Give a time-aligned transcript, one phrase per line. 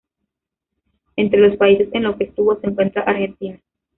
[1.15, 3.59] Entre los países en los que estuvo se encuentra Argentina.